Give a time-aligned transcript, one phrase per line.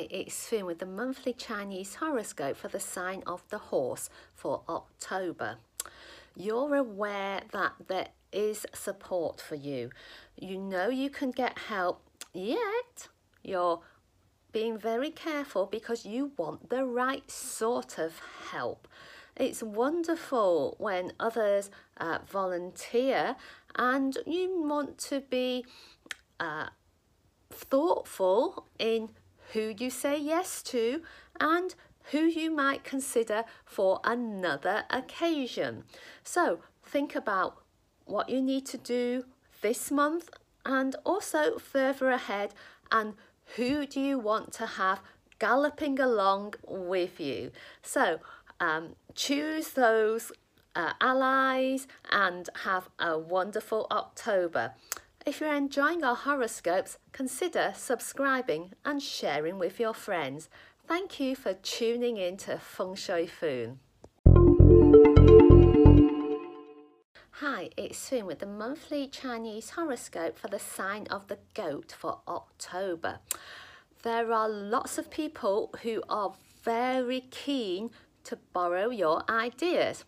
[0.00, 4.62] Hi, it's Finn with the monthly Chinese horoscope for the sign of the horse for
[4.66, 5.56] October.
[6.34, 9.90] You're aware that there is support for you.
[10.38, 12.00] You know you can get help,
[12.32, 13.08] yet
[13.42, 13.82] you're
[14.52, 18.22] being very careful because you want the right sort of
[18.52, 18.88] help.
[19.36, 23.36] It's wonderful when others uh, volunteer
[23.74, 25.66] and you want to be
[26.38, 26.68] uh,
[27.50, 29.10] thoughtful in
[29.52, 31.02] who you say yes to,
[31.38, 31.74] and
[32.10, 35.84] who you might consider for another occasion.
[36.24, 37.62] So think about
[38.04, 39.24] what you need to do
[39.62, 40.30] this month
[40.64, 42.54] and also further ahead
[42.90, 43.14] and
[43.56, 45.00] who do you want to have
[45.38, 47.50] galloping along with you.
[47.82, 48.20] So
[48.58, 50.32] um, choose those
[50.74, 54.74] uh, allies and have a wonderful October.
[55.26, 60.48] If you're enjoying our horoscopes, consider subscribing and sharing with your friends.
[60.88, 63.80] Thank you for tuning in to Feng Shui Foon.
[67.32, 72.20] Hi, it's Finn with the monthly Chinese horoscope for the sign of the goat for
[72.26, 73.18] October.
[74.02, 76.32] There are lots of people who are
[76.64, 77.90] very keen
[78.24, 80.06] to borrow your ideas.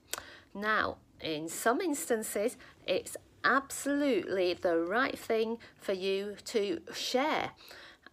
[0.55, 7.53] Now, in some instances, it's absolutely the right thing for you to share.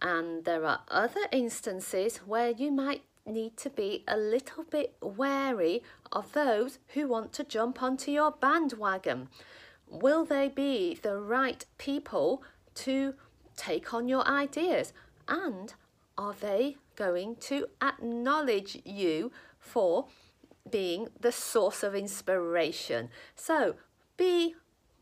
[0.02, 5.82] And there are other instances where you might need to be a little bit wary
[6.10, 9.28] of those who want to jump onto your bandwagon.
[9.88, 12.42] Will they be the right people
[12.76, 13.14] to
[13.56, 14.92] take on your ideas?
[15.28, 15.74] And
[16.16, 20.06] are they going to acknowledge you for
[20.70, 23.10] being the source of inspiration?
[23.34, 23.76] So
[24.16, 24.54] be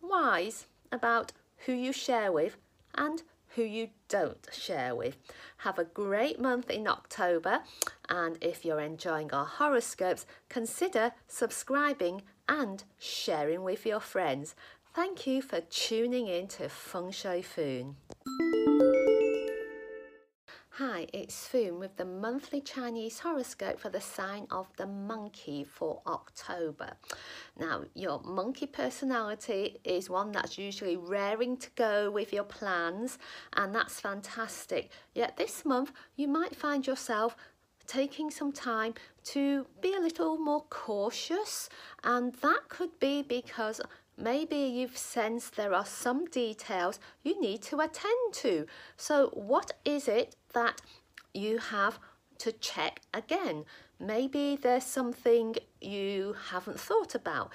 [0.03, 1.33] wise about
[1.67, 2.57] who you share with
[2.95, 3.23] and
[3.55, 5.17] who you don't share with.
[5.59, 7.61] Have a great month in October
[8.09, 14.55] and if you're enjoying our horoscopes, consider subscribing and sharing with your friends.
[14.95, 17.97] Thank you for tuning in to Feng Shui Foon.
[20.79, 26.03] Hi, it's Foon with the monthly Chinese horoscope for the sign of the monkey for
[26.07, 26.93] October.
[27.59, 33.19] Now, your monkey personality is one that's usually raring to go with your plans,
[33.55, 34.93] and that's fantastic.
[35.15, 37.37] Yet this month, you might find yourself
[37.89, 38.95] taking some time
[39.25, 41.69] to be a little more cautious,
[42.05, 43.81] and that could be because
[44.17, 48.67] maybe you've sensed there are some details you need to attend to.
[48.97, 50.81] So, what is it that
[51.35, 51.99] you have
[52.39, 53.65] to check again.
[54.01, 57.53] Maybe there's something you haven't thought about.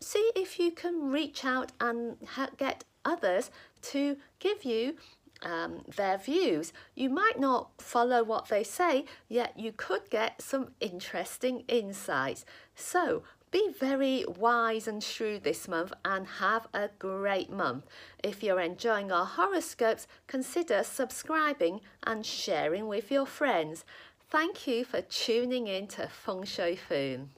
[0.00, 2.16] See if you can reach out and
[2.58, 3.50] get others
[3.82, 4.96] to give you
[5.42, 6.72] um, their views.
[6.94, 12.44] You might not follow what they say, yet you could get some interesting insights.
[12.74, 17.84] So be very wise and shrewd this month and have a great month.
[18.22, 23.84] If you're enjoying our horoscopes, consider subscribing and sharing with your friends.
[24.28, 27.30] Thank you for tuning in to Feng Shui Foon.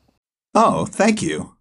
[0.54, 1.56] Oh, thank you.